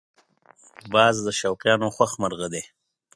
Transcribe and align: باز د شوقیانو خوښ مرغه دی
باز 0.93 1.15
د 1.23 1.27
شوقیانو 1.39 1.87
خوښ 1.95 2.11
مرغه 2.21 2.47
دی 2.53 2.63